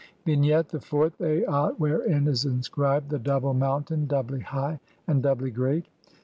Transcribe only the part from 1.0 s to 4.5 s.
Aat I', wherein is inscribed "the double mountain, doubly